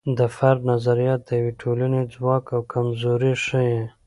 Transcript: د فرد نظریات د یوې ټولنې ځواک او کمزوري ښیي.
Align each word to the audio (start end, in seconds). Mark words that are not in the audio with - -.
د 0.17 0.19
فرد 0.35 0.61
نظریات 0.71 1.21
د 1.25 1.29
یوې 1.39 1.53
ټولنې 1.61 2.01
ځواک 2.13 2.45
او 2.55 2.61
کمزوري 2.73 3.33
ښیي. 3.45 3.79